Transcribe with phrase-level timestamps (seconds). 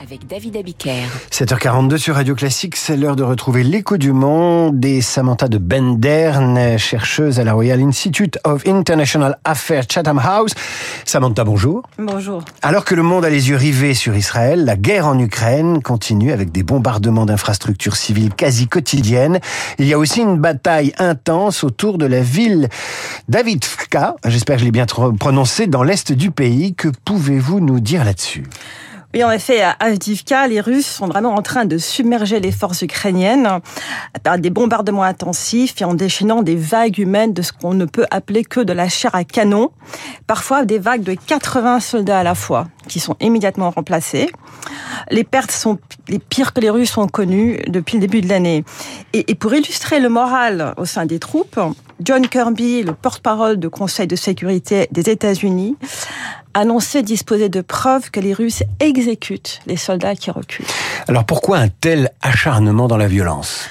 [0.00, 1.06] avec David Abiker.
[1.30, 6.78] 7h42 sur Radio Classique, c'est l'heure de retrouver l'écho du monde et Samantha de Benderne,
[6.78, 10.52] chercheuse à la Royal Institute of International Affairs Chatham House.
[11.04, 11.82] Samantha, bonjour.
[11.98, 12.42] Bonjour.
[12.62, 16.32] Alors que le monde a les yeux rivés sur Israël, la guerre en Ukraine continue
[16.32, 19.40] avec des bombardements d'infrastructures civiles quasi quotidiennes.
[19.78, 22.68] Il y a aussi une bataille intense autour de la ville
[23.28, 26.74] d'Avivka, j'espère que je l'ai bien prononcé, dans l'est du pays.
[26.74, 28.44] Que pouvez-vous nous dire là-dessus?
[29.16, 32.82] Oui, en effet, à Avdivka, les Russes sont vraiment en train de submerger les forces
[32.82, 33.48] ukrainiennes
[34.22, 38.04] par des bombardements intensifs et en déchaînant des vagues humaines de ce qu'on ne peut
[38.10, 39.70] appeler que de la chair à canon.
[40.26, 44.28] Parfois des vagues de 80 soldats à la fois qui sont immédiatement remplacés.
[45.10, 45.78] Les pertes sont
[46.08, 48.64] les pires que les Russes ont connues depuis le début de l'année.
[49.12, 51.58] Et, pour illustrer le moral au sein des troupes,
[52.00, 55.76] John Kirby, le porte-parole du Conseil de sécurité des États-Unis,
[56.56, 60.66] annoncé disposer de preuves que les Russes exécutent les soldats qui reculent.
[61.06, 63.68] Alors pourquoi un tel acharnement dans la violence?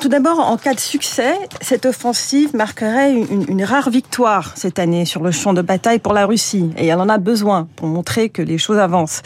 [0.00, 5.04] Tout d'abord, en cas de succès, cette offensive marquerait une, une, rare victoire cette année
[5.04, 6.70] sur le champ de bataille pour la Russie.
[6.76, 9.22] Et elle en a besoin pour montrer que les choses avancent.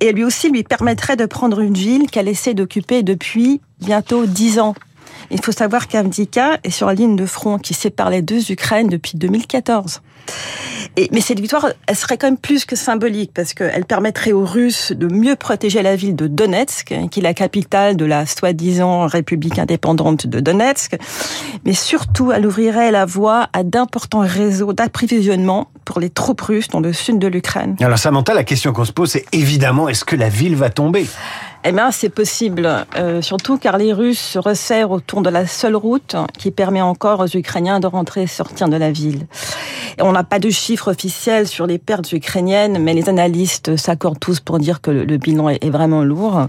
[0.00, 4.26] Et elle lui aussi lui permettrait de prendre une ville qu'elle essaie d'occuper depuis bientôt
[4.26, 4.74] dix ans.
[5.30, 8.88] Il faut savoir qu'Avdika est sur la ligne de front qui sépare les deux Ukraines
[8.88, 10.00] depuis 2014.
[10.96, 14.44] Et, mais cette victoire, elle serait quand même plus que symbolique parce qu'elle permettrait aux
[14.44, 19.06] Russes de mieux protéger la ville de Donetsk, qui est la capitale de la soi-disant
[19.06, 20.96] République indépendante de Donetsk.
[21.64, 26.80] Mais surtout, elle ouvrirait la voie à d'importants réseaux d'approvisionnement pour les troupes russes dans
[26.80, 27.76] le sud de l'Ukraine.
[27.80, 31.06] Alors Samantha, la question qu'on se pose, c'est évidemment, est-ce que la ville va tomber?
[31.68, 35.74] Eh bien, c'est possible, euh, surtout car les Russes se resserrent autour de la seule
[35.74, 39.26] route qui permet encore aux Ukrainiens de rentrer et sortir de la ville.
[40.00, 44.38] on n'a pas de chiffres officiels sur les pertes ukrainiennes, mais les analystes s'accordent tous
[44.38, 46.46] pour dire que le bilan est vraiment lourd.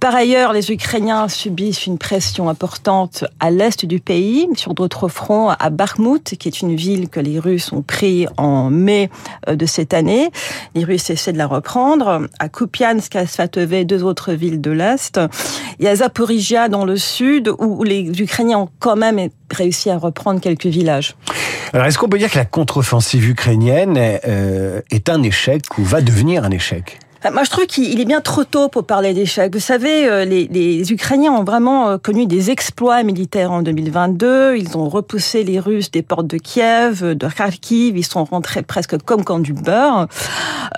[0.00, 5.48] Par ailleurs, les Ukrainiens subissent une pression importante à l'est du pays, sur d'autres fronts,
[5.48, 9.10] à Bakhmut, qui est une ville que les Russes ont pris en mai
[9.48, 10.30] euh, de cette année.
[10.74, 12.28] Les Russes essaient de la reprendre.
[12.38, 15.18] À Kupiansk, à Svatove, deux autres villes de l'est.
[15.80, 20.40] Y a Zaporizhia dans le sud, où les Ukrainiens ont quand même réussi à reprendre
[20.40, 21.16] quelques villages.
[21.72, 26.00] Alors, est-ce qu'on peut dire que la contre-offensive ukrainienne euh, est un échec ou va
[26.00, 27.00] devenir un échec?
[27.32, 29.52] Moi, je trouve qu'il est bien trop tôt pour parler d'échec.
[29.52, 34.56] Vous savez, euh, les, les, Ukrainiens ont vraiment euh, connu des exploits militaires en 2022.
[34.56, 37.96] Ils ont repoussé les Russes des portes de Kiev, de Kharkiv.
[37.96, 40.06] Ils sont rentrés presque comme quand du beurre.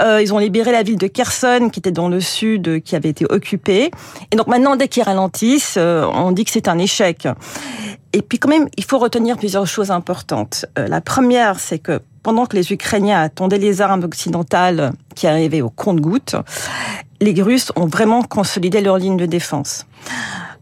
[0.00, 3.10] Euh, ils ont libéré la ville de Kherson, qui était dans le sud, qui avait
[3.10, 3.90] été occupée.
[4.32, 7.28] Et donc maintenant, dès qu'ils ralentissent, on dit que c'est un échec.
[8.12, 10.64] Et puis quand même, il faut retenir plusieurs choses importantes.
[10.76, 15.70] la première, c'est que pendant que les Ukrainiens attendaient les armes occidentales qui arrivaient au
[15.70, 16.36] compte-gouttes,
[17.20, 19.86] les Russes ont vraiment consolidé leur ligne de défense.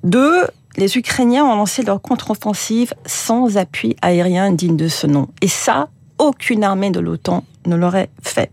[0.04, 0.46] Deux,
[0.76, 5.28] les Ukrainiens ont lancé leur contre-offensive sans appui aérien digne de ce nom.
[5.40, 8.50] Et ça, aucune armée de l'OTAN ne l'aurait fait.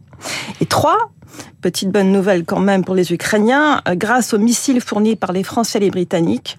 [0.61, 0.97] Et trois,
[1.61, 5.43] petite bonne nouvelle quand même pour les Ukrainiens, euh, grâce aux missiles fournis par les
[5.43, 6.57] Français et les Britanniques,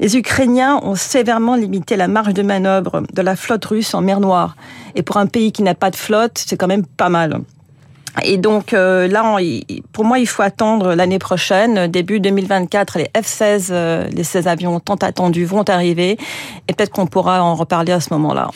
[0.00, 4.20] les Ukrainiens ont sévèrement limité la marge de manœuvre de la flotte russe en mer
[4.20, 4.56] Noire.
[4.94, 7.40] Et pour un pays qui n'a pas de flotte, c'est quand même pas mal.
[8.22, 9.36] Et donc euh, là,
[9.92, 14.78] pour moi, il faut attendre l'année prochaine, début 2024, les F-16, euh, les 16 avions
[14.78, 16.16] tant attendus vont arriver,
[16.68, 18.50] et peut-être qu'on pourra en reparler à ce moment-là.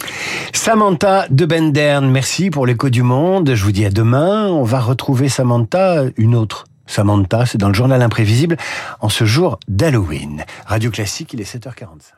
[0.52, 3.54] Samantha de Bendern, merci pour l'écho du monde.
[3.54, 4.48] Je vous dis à demain.
[4.48, 6.64] On va retrouver Samantha, une autre.
[6.86, 8.56] Samantha, c'est dans le journal imprévisible,
[9.00, 10.44] en ce jour d'Halloween.
[10.66, 12.17] Radio Classique, il est 7h45.